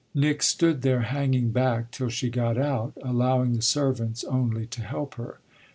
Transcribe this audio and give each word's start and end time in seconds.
Nick 0.15 0.41
stood 0.41 0.81
there 0.81 1.01
hanging 1.01 1.51
back 1.51 1.91
till 1.91 2.09
she 2.09 2.27
got 2.27 2.57
out, 2.57 2.91
allowing 3.03 3.53
the 3.53 3.61
servants 3.61 4.23
only 4.23 4.65
to 4.65 4.81
help 4.81 5.13
her. 5.13 5.37